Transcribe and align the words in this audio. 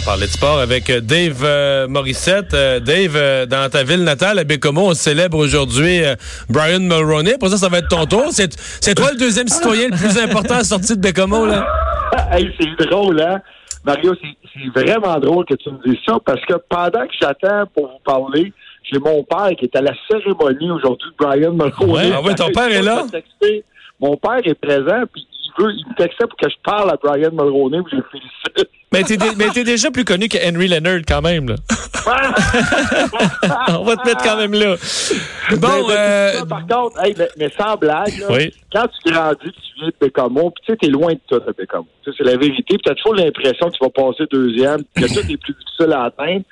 Va 0.00 0.04
parler 0.04 0.26
de 0.26 0.32
sport 0.32 0.58
avec 0.58 0.90
euh, 0.90 1.00
Dave 1.00 1.42
euh, 1.44 1.88
Morissette. 1.88 2.54
Euh, 2.54 2.80
Dave, 2.80 3.14
euh, 3.16 3.46
dans 3.46 3.68
ta 3.70 3.82
ville 3.82 4.04
natale, 4.04 4.38
à 4.38 4.44
Bécomo, 4.44 4.88
on 4.88 4.94
célèbre 4.94 5.38
aujourd'hui 5.38 6.00
Brian 6.48 6.80
Mulroney. 6.80 7.36
Pour 7.38 7.48
ça, 7.48 7.56
ça 7.56 7.68
va 7.68 7.78
être 7.78 7.88
ton 7.88 8.06
tour. 8.06 8.26
C'est 8.30 8.94
toi 8.94 9.10
le 9.12 9.18
deuxième 9.18 9.48
citoyen 9.48 9.88
le 9.88 9.96
plus 9.96 10.18
important 10.18 10.54
à 10.54 10.64
sortir 10.64 10.96
de 10.96 11.02
Bécomo, 11.02 11.46
là? 11.46 11.66
hey, 12.32 12.50
c'est 12.58 12.86
drôle, 12.86 13.20
hein? 13.20 13.40
Mario, 13.84 14.14
c'est- 14.20 14.36
vraiment 14.74 15.18
drôle 15.18 15.46
que 15.46 15.54
tu 15.54 15.70
me 15.70 15.78
dises 15.86 16.00
ça 16.06 16.18
parce 16.24 16.44
que 16.44 16.54
pendant 16.68 17.06
que 17.06 17.12
j'attends 17.18 17.64
pour 17.74 17.86
vous 17.86 17.98
parler, 18.04 18.52
j'ai 18.90 18.98
mon 18.98 19.22
père 19.22 19.50
qui 19.58 19.64
est 19.66 19.76
à 19.76 19.80
la 19.80 19.92
cérémonie 20.10 20.70
aujourd'hui 20.70 21.08
de 21.08 21.24
Brian 21.24 21.52
Mulroney. 21.52 21.92
Ouais, 21.92 22.12
ah 22.14 22.20
ouais, 22.20 22.34
ton 22.34 22.50
père 22.50 22.70
est 22.70 22.82
là? 22.82 23.04
Mon 24.00 24.16
père 24.16 24.40
est 24.44 24.54
présent, 24.54 25.04
puis 25.12 25.26
il 25.32 25.62
veut, 25.62 25.72
il 25.72 25.86
me 25.88 25.94
textait 25.94 26.26
pour 26.26 26.36
que 26.36 26.48
je 26.50 26.56
parle 26.62 26.90
à 26.90 26.96
Brian 27.02 27.30
Mulroney, 27.32 27.78
puis 27.82 27.92
je 27.92 27.96
le 27.96 28.04
félicite. 28.10 28.70
Mais 28.92 29.04
t'es, 29.04 29.16
dé- 29.16 29.30
mais 29.36 29.48
t'es 29.50 29.62
déjà 29.62 29.90
plus 29.92 30.04
connu 30.04 30.28
que 30.28 30.36
Henry 30.38 30.66
Leonard 30.66 31.02
quand 31.06 31.22
même. 31.22 31.48
Là. 31.50 31.54
On 33.78 33.84
va 33.84 33.96
te 33.96 34.04
mettre 34.06 34.22
quand 34.24 34.36
même 34.36 34.52
là. 34.52 34.74
Bon, 35.56 35.68
Mais- 35.68 35.82
mais 35.88 35.96
euh, 35.96 36.32
ça, 36.40 36.46
par 36.46 36.66
contre, 36.66 37.04
hey, 37.04 37.14
mais, 37.16 37.28
mais 37.38 37.50
sans 37.56 37.76
blague, 37.76 38.18
là, 38.18 38.26
Oui. 38.30 38.52
quand 38.72 38.86
tu 38.88 39.12
grandis, 39.12 39.38
tu 39.52 39.78
viens 39.80 39.88
de 39.88 39.94
Bécamo, 40.00 40.50
puis 40.50 40.62
tu 40.66 40.72
sais, 40.72 40.76
t'es 40.78 40.88
loin 40.88 41.12
de 41.12 41.20
tout 41.28 41.38
de 41.38 41.52
Bécamo. 41.56 41.86
C'est 42.04 42.24
la 42.24 42.36
vérité. 42.36 42.64
Puis 42.76 42.78
t'as 42.84 42.94
toujours 42.94 43.14
l'impression 43.14 43.68
que 43.70 43.76
tu 43.76 43.84
vas 43.84 43.90
passer 43.90 44.24
deuxième, 44.30 44.80
que 44.96 45.06
tout 45.06 45.20
est 45.30 45.36
plus 45.36 45.54
difficile 45.54 45.92
à 45.92 46.04
atteindre. 46.04 46.42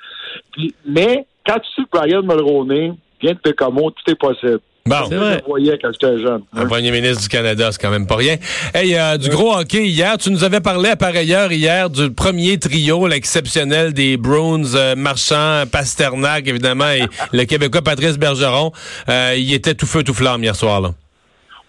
Puis, 0.53 0.73
mais 0.85 1.25
quand 1.45 1.59
tu 1.59 1.67
sais 1.75 1.81
que 1.91 1.97
Brian 1.97 2.21
Mulroney 2.23 2.93
vient 3.21 3.33
de 3.33 3.39
Bécamo, 3.43 3.91
tout 3.91 4.11
est 4.11 4.15
possible. 4.15 4.59
Bon. 4.85 4.95
C'est 5.09 5.15
vrai. 5.15 5.33
Je 5.33 5.37
le 5.37 5.45
voyais 5.47 5.79
quand 5.81 5.91
j'étais 5.91 6.19
jeune. 6.19 6.41
Un 6.55 6.65
premier 6.65 6.91
ministre 6.91 7.23
du 7.23 7.29
Canada, 7.29 7.71
c'est 7.71 7.81
quand 7.81 7.89
même 7.89 8.07
pas 8.07 8.15
rien. 8.15 8.37
Hey, 8.73 8.95
euh, 8.95 9.17
du 9.17 9.29
gros 9.29 9.55
hockey 9.55 9.87
hier, 9.87 10.17
tu 10.17 10.31
nous 10.31 10.43
avais 10.43 10.59
parlé 10.59 10.89
à 10.89 10.95
par 10.95 11.15
ailleurs 11.15 11.51
hier 11.51 11.89
du 11.89 12.11
premier 12.11 12.57
trio, 12.57 13.07
l'exceptionnel 13.07 13.93
des 13.93 14.17
Bruins, 14.17 14.75
euh, 14.75 14.95
Marchand, 14.95 15.63
Pasternak, 15.71 16.47
évidemment, 16.47 16.89
et 16.89 17.03
le 17.31 17.43
Québécois 17.45 17.81
Patrice 17.81 18.17
Bergeron. 18.17 18.71
Euh, 19.09 19.35
il 19.37 19.53
était 19.53 19.73
tout 19.73 19.85
feu, 19.85 20.03
tout 20.03 20.13
flamme 20.13 20.43
hier 20.43 20.55
soir. 20.55 20.81
Là. 20.81 20.91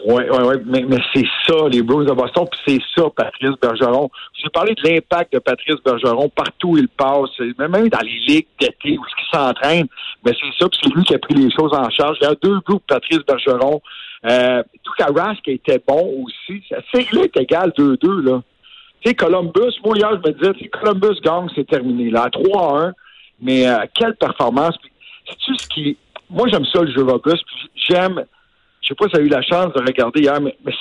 Oui, 0.04 0.22
oui, 0.30 0.38
oui. 0.44 0.54
Mais, 0.66 0.84
mais 0.88 0.98
c'est 1.14 1.26
ça, 1.46 1.68
les 1.70 1.82
Bruins 1.82 2.04
de 2.04 2.12
Boston, 2.12 2.46
puis 2.50 2.60
c'est 2.66 3.00
ça, 3.00 3.08
Patrice 3.14 3.58
Bergeron. 3.60 4.10
J'ai 4.34 4.48
parlé 4.48 4.74
de 4.74 4.88
l'impact 4.88 5.32
de 5.32 5.38
Patrice 5.38 5.76
Bergeron 5.84 6.28
partout 6.28 6.70
où 6.70 6.78
il 6.78 6.88
passe, 6.88 7.38
même 7.58 7.88
dans 7.88 8.00
les 8.00 8.18
ligues 8.26 8.46
d'été 8.58 8.96
où 8.98 9.02
il 9.04 9.36
s'entraîne. 9.36 9.86
Mais 10.24 10.32
c'est 10.32 10.58
ça, 10.58 10.68
puis 10.68 10.80
c'est 10.82 10.94
lui 10.94 11.04
qui 11.04 11.14
a 11.14 11.18
pris 11.18 11.34
les 11.34 11.50
choses 11.50 11.72
en 11.74 11.88
charge. 11.90 12.18
Il 12.20 12.24
y 12.24 12.28
a 12.28 12.34
deux 12.42 12.60
groupes, 12.60 12.84
Patrice 12.86 13.20
Bergeron. 13.26 13.80
Euh, 14.26 14.62
tout 14.82 14.92
Rask 14.98 15.42
qui 15.42 15.52
était 15.52 15.82
bon 15.86 16.24
aussi. 16.24 16.62
C'est 16.92 17.12
là 17.12 17.22
est 17.24 17.36
égal 17.36 17.72
2-2, 17.76 18.22
là. 18.22 18.42
Tu 19.00 19.08
sais, 19.08 19.14
Columbus, 19.14 19.80
moi, 19.82 19.96
hier, 19.96 20.10
je 20.12 20.28
me 20.28 20.34
disais, 20.34 20.52
sais, 20.60 20.68
Columbus 20.68 21.18
gagne, 21.22 21.48
c'est 21.54 21.66
terminé. 21.66 22.10
Là, 22.10 22.24
à 22.24 22.28
3-1. 22.28 22.92
Mais 23.40 23.66
euh, 23.66 23.78
quelle 23.94 24.14
performance. 24.16 24.74
Sais-tu 25.26 25.56
ce 25.56 25.66
qui. 25.68 25.96
Moi, 26.28 26.48
j'aime 26.48 26.66
ça, 26.66 26.82
le 26.82 26.92
jeu 26.92 27.02
robuste. 27.02 27.44
Puis 27.46 27.70
j'aime. 27.88 28.24
Je 28.90 28.95
sais 28.95 28.96
pas 28.96 29.05
si 29.05 29.11
tu 29.12 29.18
as 29.18 29.24
eu 29.24 29.28
la 29.28 29.42
chance 29.42 29.73
de 29.73 29.80
regarder 29.80 30.20
hier, 30.20 30.40
mais, 30.40 30.56
mais 30.64 30.73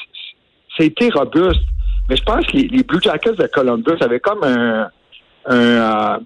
c'était 0.78 1.10
robuste. 1.14 1.62
Mais 2.10 2.16
je 2.16 2.24
pense 2.24 2.44
que 2.48 2.58
les, 2.58 2.68
les 2.68 2.84
Blue 2.84 3.00
Jackets 3.02 3.34
de 3.34 3.46
Columbus 3.48 4.02
avaient 4.02 4.20
comme 4.20 4.44
un. 4.44 4.90
un 5.46 5.54
euh, 5.54 6.18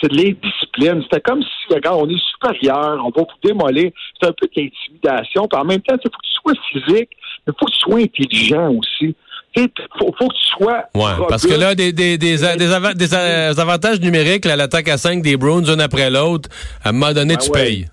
c'est 0.00 0.08
de 0.10 0.16
l'indiscipline. 0.16 1.02
C'était 1.02 1.20
comme 1.20 1.42
si, 1.42 1.74
regarde, 1.74 1.98
on 2.00 2.08
est 2.08 2.22
supérieur, 2.32 3.02
on 3.04 3.10
va 3.10 3.22
vous 3.22 3.48
démolir. 3.48 3.90
C'est 4.20 4.28
un 4.28 4.32
peu 4.32 4.46
d'intimidation. 4.46 5.46
Puis 5.48 5.60
en 5.60 5.64
même 5.64 5.80
temps, 5.82 5.96
il 5.96 6.02
faut 6.02 6.08
que 6.08 6.22
tu 6.22 6.34
sois 6.40 6.52
physique, 6.70 7.10
mais 7.46 7.52
il 7.52 7.54
faut 7.58 7.66
que 7.66 7.72
tu 7.72 7.80
sois 7.80 7.98
intelligent 7.98 8.70
aussi. 8.70 9.16
Il 9.56 9.68
faut, 9.98 10.14
faut 10.18 10.28
que 10.28 10.34
tu 10.34 10.46
sois. 10.56 10.84
Ouais, 10.94 11.26
parce 11.28 11.46
que 11.46 11.54
là, 11.54 11.74
des, 11.74 11.92
des, 11.92 12.16
des, 12.16 12.36
des, 12.38 12.56
des, 12.94 13.14
euh, 13.14 13.54
avantages 13.56 14.00
numériques, 14.00 14.44
l'attaque 14.44 14.88
à 14.88 14.96
5 14.96 15.20
des 15.20 15.36
Bruins, 15.36 15.64
une 15.64 15.80
après 15.80 16.10
l'autre, 16.10 16.48
à 16.82 16.88
un 16.90 16.92
moment 16.92 17.12
donné, 17.12 17.34
Ben 17.34 17.42
tu 17.42 17.50
ouais. 17.50 17.64
payes. 17.64 17.86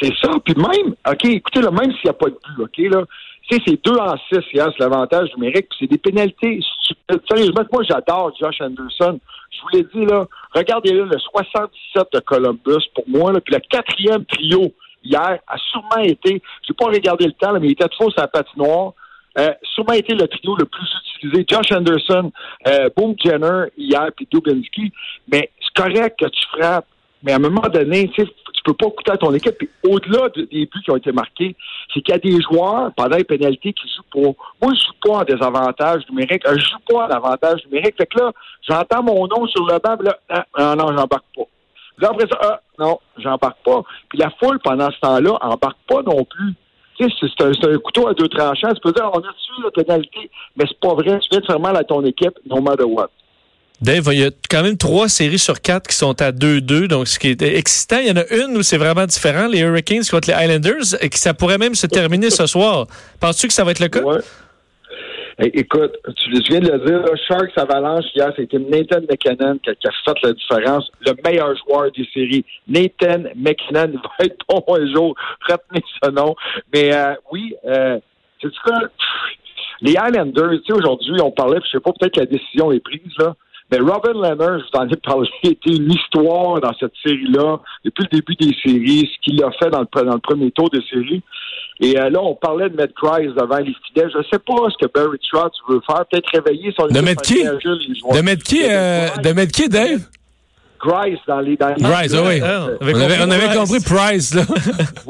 C'est 0.00 0.14
ça. 0.22 0.30
Puis 0.44 0.54
même, 0.54 0.94
OK, 1.08 1.24
écoutez, 1.24 1.60
là, 1.60 1.70
même 1.70 1.92
s'il 1.92 2.04
n'y 2.04 2.10
a 2.10 2.14
pas 2.14 2.26
de 2.26 2.38
but, 2.56 2.62
OK, 2.62 2.78
là, 2.92 3.04
c'est 3.50 3.84
2 3.84 3.92
en 3.96 4.16
6 4.16 4.38
hier, 4.52 4.68
c'est 4.72 4.80
l'avantage 4.80 5.30
numérique, 5.36 5.68
puis 5.70 5.78
c'est 5.80 5.86
des 5.86 5.98
pénalités. 5.98 6.60
Sérieusement, 7.28 7.62
moi, 7.72 7.82
j'adore 7.88 8.32
Josh 8.38 8.60
Anderson. 8.60 9.18
Je 9.50 9.60
vous 9.62 9.68
l'ai 9.72 9.82
dit, 9.94 10.04
là, 10.04 10.26
regardez 10.54 10.92
là, 10.92 11.04
le 11.04 11.18
77 11.18 12.08
de 12.12 12.20
Columbus, 12.20 12.84
pour 12.94 13.04
moi, 13.08 13.32
là, 13.32 13.40
puis 13.40 13.54
le 13.54 13.60
quatrième 13.60 14.24
trio 14.26 14.72
hier 15.02 15.38
a 15.46 15.56
sûrement 15.70 16.02
été, 16.02 16.42
je 16.62 16.72
n'ai 16.72 16.76
pas 16.76 16.86
regardé 16.86 17.26
le 17.26 17.32
temps, 17.32 17.52
là, 17.52 17.60
mais 17.60 17.68
il 17.68 17.72
était 17.72 17.88
trop 17.88 18.10
sur 18.10 18.20
la 18.20 18.28
patinoire, 18.28 18.92
euh, 19.38 19.52
sûrement 19.74 19.94
été 19.94 20.14
le 20.14 20.26
trio 20.28 20.56
le 20.56 20.64
plus 20.64 20.86
utilisé. 21.16 21.46
Josh 21.48 21.72
Anderson, 21.72 22.30
euh, 22.66 22.88
Boom 22.96 23.14
Jenner 23.22 23.66
hier, 23.76 24.08
puis 24.16 24.28
Dubinsky. 24.30 24.92
Mais 25.30 25.50
c'est 25.60 25.82
correct 25.82 26.18
que 26.18 26.28
tu 26.28 26.44
frappes, 26.52 26.86
mais 27.22 27.32
à 27.32 27.36
un 27.36 27.40
moment 27.40 27.68
donné, 27.72 28.10
tu 28.14 28.24
peux 28.68 28.86
pas 28.86 28.90
coûter 28.90 29.10
à 29.12 29.16
ton 29.16 29.32
équipe. 29.34 29.56
Puis 29.58 29.68
au-delà 29.84 30.28
de- 30.30 30.42
des 30.42 30.66
buts 30.66 30.82
qui 30.84 30.90
ont 30.90 30.96
été 30.96 31.12
marqués, 31.12 31.56
c'est 31.92 32.00
qu'il 32.00 32.12
y 32.12 32.16
a 32.16 32.18
des 32.18 32.40
joueurs, 32.42 32.92
pendant 32.96 33.16
les 33.16 33.24
pénalités, 33.24 33.72
qui 33.72 33.88
jouent 33.88 34.02
pour... 34.10 34.36
Moi, 34.62 34.72
je 34.74 34.86
joue 34.86 34.92
pas 35.02 35.18
en 35.20 35.24
désavantage 35.24 36.02
numérique. 36.10 36.42
Je 36.46 36.58
joue 36.58 36.78
pas 36.88 37.06
en 37.06 37.10
avantage 37.10 37.64
numérique. 37.66 37.96
Fait 37.96 38.06
que 38.06 38.18
là, 38.18 38.32
j'entends 38.68 39.02
mon 39.02 39.26
nom 39.26 39.46
sur 39.46 39.64
le 39.66 39.78
banc, 39.78 39.96
là, 40.02 40.16
ah, 40.28 40.44
ah, 40.54 40.74
non, 40.76 40.88
j'embarque 40.88 41.26
pas. 41.36 41.44
Là, 41.98 42.08
après 42.10 42.28
ça, 42.30 42.38
ah, 42.42 42.60
non, 42.78 42.98
j'embarque 43.18 43.58
pas. 43.64 43.82
Puis 44.08 44.18
la 44.18 44.30
foule, 44.38 44.58
pendant 44.60 44.90
ce 44.90 45.00
temps-là, 45.00 45.38
embarque 45.40 45.78
pas 45.88 46.02
non 46.02 46.24
plus. 46.24 46.54
C'est 47.00 47.66
un, 47.66 47.78
couteau 47.78 48.08
à 48.08 48.14
deux 48.14 48.28
tranchants. 48.28 48.74
Tu 48.74 48.80
peux 48.80 48.92
dire, 48.92 49.08
on 49.12 49.18
a 49.18 49.22
tué 49.22 49.62
la 49.62 49.70
pénalité, 49.70 50.30
mais 50.56 50.64
c'est 50.66 50.80
pas 50.80 50.94
vrai. 50.94 51.18
Tu 51.20 51.28
viens 51.30 51.40
de 51.40 51.46
faire 51.46 51.60
mal 51.60 51.76
à 51.76 51.84
ton 51.84 52.04
équipe, 52.04 52.36
no 52.46 52.60
matter 52.60 52.84
what. 52.84 53.08
Dave, 53.80 54.08
il 54.12 54.18
y 54.18 54.24
a 54.24 54.30
quand 54.50 54.62
même 54.62 54.76
trois 54.76 55.08
séries 55.08 55.38
sur 55.38 55.60
quatre 55.60 55.86
qui 55.86 55.94
sont 55.94 56.20
à 56.20 56.32
2-2, 56.32 56.88
donc 56.88 57.06
ce 57.06 57.18
qui 57.18 57.28
est 57.28 57.42
excitant. 57.42 57.98
Il 58.00 58.08
y 58.08 58.10
en 58.10 58.16
a 58.16 58.26
une 58.34 58.56
où 58.56 58.62
c'est 58.62 58.76
vraiment 58.76 59.06
différent, 59.06 59.46
les 59.46 59.60
Hurricanes 59.60 60.02
contre 60.10 60.28
les 60.30 60.34
Islanders, 60.34 61.00
et 61.00 61.08
que 61.08 61.18
ça 61.18 61.32
pourrait 61.32 61.58
même 61.58 61.76
se 61.76 61.86
terminer 61.86 62.30
ce 62.30 62.46
soir. 62.46 62.86
Penses-tu 63.20 63.46
que 63.46 63.52
ça 63.52 63.62
va 63.62 63.70
être 63.70 63.80
le 63.80 63.88
cas? 63.88 64.02
Ouais. 64.02 64.18
Écoute, 65.40 65.92
tu, 66.16 66.30
viens 66.50 66.58
de 66.58 66.72
le 66.72 66.78
dire, 66.84 67.04
Sharks 67.28 67.56
Avalanche 67.56 68.06
hier, 68.12 68.32
c'était 68.34 68.58
Nathan 68.58 69.02
McKinnon 69.08 69.58
qui 69.62 69.70
a, 69.70 69.74
fait 70.04 70.18
la 70.24 70.32
différence, 70.32 70.90
le 71.06 71.12
meilleur 71.24 71.54
joueur 71.58 71.92
des 71.92 72.04
séries. 72.12 72.44
Nathan 72.66 73.22
McKinnon 73.36 73.92
va 74.18 74.24
être 74.24 74.44
bon 74.48 74.64
un 74.74 74.92
jour, 74.92 75.14
retenez 75.48 75.84
ce 76.02 76.10
nom. 76.10 76.34
Mais 76.74 76.92
euh, 76.92 77.14
oui, 77.30 77.54
euh, 77.66 78.00
c'est 78.42 78.48
quoi? 78.64 78.80
Les 79.80 79.92
Islanders, 79.92 80.50
tu 80.50 80.64
sais, 80.66 80.72
aujourd'hui, 80.72 81.20
on 81.22 81.30
parlait, 81.30 81.60
je 81.64 81.70
sais 81.70 81.80
pas, 81.80 81.92
peut-être 81.92 82.14
que 82.14 82.20
la 82.20 82.26
décision 82.26 82.72
est 82.72 82.80
prise, 82.80 83.12
là. 83.18 83.36
Mais 83.70 83.78
Robin 83.78 84.12
Leonard, 84.14 84.60
je 84.60 84.64
vous 84.64 84.78
en 84.78 84.88
ai 84.88 84.96
parlé, 84.96 85.28
était 85.44 85.70
une 85.76 85.92
histoire 85.92 86.60
dans 86.60 86.72
cette 86.80 86.92
série-là, 87.04 87.58
depuis 87.84 88.04
le 88.10 88.18
début 88.18 88.34
des 88.36 88.54
séries, 88.64 89.10
ce 89.14 89.20
qu'il 89.22 89.42
a 89.44 89.50
fait 89.52 89.70
dans 89.70 89.80
le, 89.80 89.84
pre- 89.86 90.04
dans 90.04 90.14
le 90.14 90.20
premier 90.20 90.50
tour 90.52 90.70
des 90.70 90.80
séries. 90.90 91.22
Et 91.80 91.96
euh, 91.98 92.10
là, 92.10 92.20
on 92.22 92.34
parlait 92.34 92.68
de 92.70 92.76
mettre 92.76 92.94
Grice 92.94 93.32
devant 93.34 93.58
les 93.58 93.74
fidèles. 93.86 94.10
Je 94.12 94.22
sais 94.30 94.38
pas 94.40 94.54
ce 94.70 94.84
que 94.84 94.90
Barry 94.92 95.18
Trotz 95.30 95.52
veut 95.68 95.80
faire. 95.86 96.04
Peut-être 96.10 96.28
réveiller 96.34 96.74
son 96.76 96.86
De 96.88 97.00
mettre 97.00 97.22
qui? 97.22 97.44
De 97.44 98.20
mettre 98.20 98.42
qui, 98.42 98.62
euh, 98.68 99.08
de 99.22 99.32
mettre 99.32 99.52
qui, 99.52 99.68
Dave? 99.68 100.00
Grice 100.80 101.18
dans 101.26 101.40
les... 101.40 101.56
Dans 101.56 101.68
les 101.68 101.74
Grice, 101.82 102.14
ah 102.14 102.22
oui. 102.26 102.40
On 102.80 103.00
avait, 103.00 103.16
on 103.20 103.30
avait 103.30 103.54
compris 103.56 103.80
Price, 103.80 104.34
là. 104.34 104.42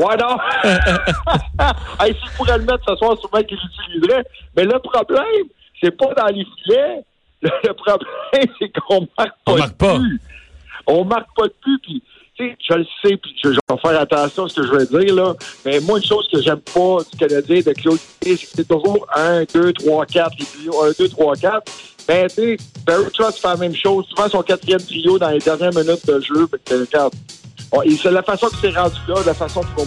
Hey, 2.01 2.15
S'il 2.15 2.31
pourrait 2.37 2.59
le 2.59 2.65
mettre 2.65 2.85
ce 2.89 2.97
soir, 2.97 3.17
sûrement 3.19 3.43
qu'il 3.45 3.59
l'utiliserait. 3.59 4.25
Mais 4.57 4.65
le 4.65 4.79
problème, 4.79 5.47
c'est 5.83 5.97
pas 5.97 6.13
dans 6.15 6.27
les 6.27 6.45
filets. 6.65 7.03
Le, 7.43 7.73
problème, 7.73 8.09
c'est 8.59 8.73
qu'on 8.81 9.07
marque 9.17 9.35
pas 9.45 9.53
On 9.53 9.55
de 9.55 9.59
marque 9.59 9.75
pas. 9.75 9.99
but. 9.99 10.21
On 10.87 11.05
marque 11.05 11.29
pas 11.37 11.47
de 11.47 11.55
but, 11.65 11.79
puis 11.83 12.03
tu 12.37 12.47
sais, 12.49 12.57
je 12.69 12.75
le 12.75 12.85
sais, 13.03 13.17
puis 13.17 13.35
je, 13.43 13.51
je 13.53 13.59
vais 13.69 13.81
faire 13.81 14.01
attention 14.01 14.45
à 14.45 14.49
ce 14.49 14.61
que 14.61 14.67
je 14.67 14.73
vais 14.73 15.05
dire, 15.05 15.15
là. 15.15 15.35
Mais 15.65 15.81
moi, 15.81 15.99
une 15.99 16.05
chose 16.05 16.27
que 16.33 16.41
j'aime 16.41 16.61
pas 16.61 16.99
du 17.11 17.19
Canadien 17.19 17.61
de 17.61 17.73
Claude, 17.73 17.99
c'est 18.23 18.37
que 18.37 18.47
c'est 18.55 18.69
toujours 18.69 19.07
1, 19.15 19.45
2, 19.53 19.73
3, 19.73 20.07
4, 20.07 20.31
les 20.39 20.45
trios, 20.47 20.83
1, 20.85 20.91
2, 20.99 21.09
3, 21.09 21.35
4. 21.37 21.73
Ben, 22.07 22.27
tu 22.29 22.35
sais, 22.35 22.57
Barry 22.87 23.05
Trotz 23.13 23.39
fait 23.39 23.49
la 23.49 23.57
même 23.57 23.75
chose. 23.75 24.07
Souvent, 24.09 24.29
son 24.31 24.43
quatrième 24.43 24.81
trio 24.81 25.19
dans 25.19 25.29
les 25.31 25.39
dernières 25.41 25.75
minutes 25.75 26.07
de 26.07 26.21
jeu. 26.21 26.49
Regarde, 26.71 27.13
on- 27.73 27.83
et 27.83 27.91
c'est 27.97 28.11
la 28.11 28.23
façon 28.23 28.47
que 28.49 28.57
c'est 28.61 28.71
rendu 28.71 28.97
là, 29.09 29.17
la 29.27 29.35
façon 29.35 29.61
vont 29.77 29.87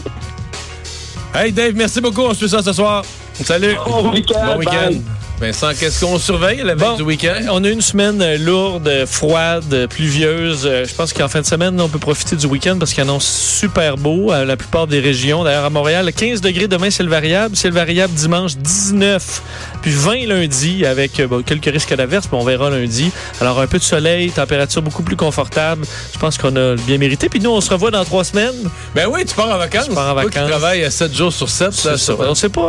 Hey, 1.33 1.51
Dave, 1.51 1.73
merci 1.75 1.99
beaucoup. 2.01 2.21
On 2.21 2.33
se 2.33 2.39
fait 2.41 2.47
ça 2.49 2.61
ce 2.61 2.73
soir. 2.73 3.03
Salut. 3.33 3.75
Bon 3.87 4.11
week-end, 4.11 4.45
Bon 4.45 4.59
week-end. 4.59 4.91
Vincent, 5.41 5.69
qu'est-ce 5.79 6.05
qu'on 6.05 6.19
surveille 6.19 6.57
la 6.63 6.75
veille 6.75 6.87
Bon, 6.89 6.95
du 6.97 7.01
week-end? 7.01 7.41
On 7.49 7.63
a 7.63 7.69
une 7.69 7.81
semaine 7.81 8.21
euh, 8.21 8.37
lourde, 8.37 8.87
euh, 8.87 9.07
froide, 9.07 9.63
euh, 9.73 9.87
pluvieuse. 9.87 10.67
Euh, 10.67 10.85
Je 10.85 10.93
pense 10.93 11.13
qu'en 11.13 11.27
fin 11.27 11.41
de 11.41 11.45
semaine, 11.47 11.81
on 11.81 11.89
peut 11.89 11.97
profiter 11.97 12.35
du 12.35 12.45
week-end 12.45 12.77
parce 12.77 12.93
qu'il 12.93 13.01
annonce 13.01 13.25
super 13.25 13.97
beau 13.97 14.29
à 14.31 14.45
la 14.45 14.55
plupart 14.55 14.85
des 14.85 14.99
régions. 14.99 15.43
D'ailleurs, 15.43 15.65
à 15.65 15.71
Montréal, 15.71 16.11
15 16.15 16.41
degrés 16.41 16.67
demain, 16.67 16.91
c'est 16.91 17.01
le 17.01 17.09
variable. 17.09 17.55
C'est 17.55 17.69
le 17.69 17.73
variable 17.73 18.13
dimanche, 18.13 18.55
19. 18.55 19.41
Puis 19.81 19.89
20 19.91 20.27
lundi 20.27 20.85
avec 20.85 21.19
euh, 21.19 21.25
bon, 21.27 21.41
quelques 21.41 21.65
risques 21.73 21.95
d'averse, 21.95 22.27
mais 22.31 22.37
on 22.37 22.43
verra 22.43 22.69
lundi. 22.69 23.11
Alors, 23.39 23.59
un 23.59 23.65
peu 23.67 23.79
de 23.79 23.83
soleil, 23.83 24.29
température 24.29 24.83
beaucoup 24.83 25.01
plus 25.01 25.15
confortable. 25.15 25.85
Je 26.13 26.19
pense 26.19 26.37
qu'on 26.37 26.55
a 26.55 26.75
bien 26.75 26.99
mérité. 26.99 27.29
Puis 27.29 27.39
nous, 27.39 27.49
on 27.49 27.61
se 27.61 27.71
revoit 27.71 27.89
dans 27.89 28.05
trois 28.05 28.23
semaines. 28.23 28.69
Ben 28.93 29.07
oui, 29.11 29.25
tu 29.25 29.33
pars 29.33 29.49
en 29.49 29.57
vacances. 29.57 29.87
Je 29.89 29.95
pars 29.95 30.11
en 30.11 30.15
vacances. 30.15 30.47
travailles 30.49 30.91
7 30.91 31.15
jours 31.15 31.33
sur 31.33 31.49
7. 31.49 31.71
C'est 31.73 31.97
ça. 31.97 32.13
Pas, 32.15 32.21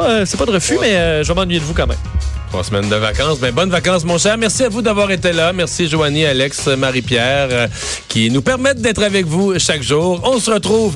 euh, 0.09 0.25
c'est 0.25 0.39
pas 0.39 0.47
de 0.47 0.53
refus, 0.53 0.79
Ouais. 0.79 0.89
mais 0.89 0.97
euh, 0.97 1.23
je 1.23 1.29
vais 1.29 1.35
m'ennuyer 1.35 1.61
de 1.61 1.65
vous 1.67 1.75
quand 1.75 1.87
même. 1.87 1.99
Trois 2.53 2.65
semaines 2.65 2.91
de 2.91 2.97
vacances. 2.97 3.41
Ben, 3.41 3.51
bonnes 3.51 3.71
vacances, 3.71 4.05
mon 4.05 4.19
cher. 4.19 4.37
Merci 4.37 4.65
à 4.65 4.69
vous 4.69 4.83
d'avoir 4.83 5.11
été 5.11 5.33
là. 5.33 5.55
Merci, 5.55 5.89
Joanie, 5.89 6.27
Alex, 6.27 6.67
Marie-Pierre, 6.67 7.49
euh, 7.51 7.67
qui 8.09 8.31
nous 8.31 8.43
permettent 8.43 8.83
d'être 8.83 9.03
avec 9.03 9.25
vous 9.25 9.59
chaque 9.59 9.83
jour. 9.83 10.21
On 10.23 10.39
se 10.39 10.51
retrouve 10.51 10.91